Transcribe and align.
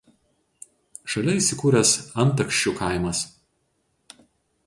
Šalia 1.15 1.35
įsikūręs 1.41 1.91
Antakščių 2.25 2.75
kaimas. 2.81 3.23